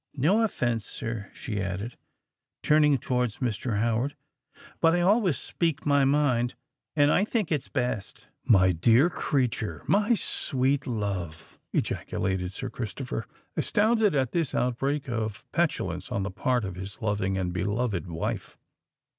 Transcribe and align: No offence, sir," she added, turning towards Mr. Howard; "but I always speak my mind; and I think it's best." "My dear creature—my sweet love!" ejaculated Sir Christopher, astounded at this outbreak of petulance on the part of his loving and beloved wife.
No 0.15 0.41
offence, 0.41 0.83
sir," 0.87 1.29
she 1.31 1.61
added, 1.61 1.95
turning 2.63 2.97
towards 2.97 3.37
Mr. 3.37 3.77
Howard; 3.77 4.15
"but 4.79 4.95
I 4.95 5.01
always 5.01 5.37
speak 5.37 5.85
my 5.85 6.05
mind; 6.05 6.55
and 6.95 7.11
I 7.11 7.23
think 7.23 7.51
it's 7.51 7.67
best." 7.67 8.25
"My 8.43 8.71
dear 8.71 9.11
creature—my 9.11 10.15
sweet 10.15 10.87
love!" 10.87 11.59
ejaculated 11.71 12.51
Sir 12.51 12.71
Christopher, 12.71 13.27
astounded 13.55 14.15
at 14.15 14.31
this 14.31 14.55
outbreak 14.55 15.07
of 15.07 15.43
petulance 15.51 16.11
on 16.11 16.23
the 16.23 16.31
part 16.31 16.65
of 16.65 16.73
his 16.73 16.99
loving 17.03 17.37
and 17.37 17.53
beloved 17.53 18.07
wife. 18.09 18.57